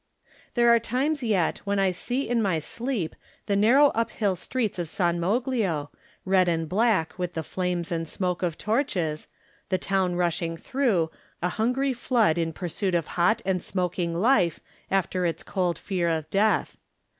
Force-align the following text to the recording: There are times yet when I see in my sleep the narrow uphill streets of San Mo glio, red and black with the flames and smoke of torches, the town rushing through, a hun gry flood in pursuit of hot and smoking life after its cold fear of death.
There 0.55 0.71
are 0.73 0.79
times 0.79 1.21
yet 1.21 1.59
when 1.59 1.77
I 1.77 1.91
see 1.91 2.27
in 2.27 2.41
my 2.41 2.57
sleep 2.57 3.15
the 3.45 3.55
narrow 3.55 3.89
uphill 3.89 4.35
streets 4.35 4.79
of 4.79 4.89
San 4.89 5.19
Mo 5.19 5.39
glio, 5.39 5.89
red 6.25 6.47
and 6.47 6.67
black 6.67 7.19
with 7.19 7.35
the 7.35 7.43
flames 7.43 7.91
and 7.91 8.07
smoke 8.09 8.41
of 8.41 8.57
torches, 8.57 9.27
the 9.69 9.77
town 9.77 10.15
rushing 10.15 10.57
through, 10.57 11.11
a 11.43 11.49
hun 11.49 11.71
gry 11.73 11.93
flood 11.93 12.39
in 12.39 12.51
pursuit 12.51 12.95
of 12.95 13.05
hot 13.13 13.43
and 13.45 13.61
smoking 13.61 14.15
life 14.15 14.59
after 14.89 15.23
its 15.23 15.43
cold 15.43 15.77
fear 15.77 16.09
of 16.09 16.27
death. 16.31 16.77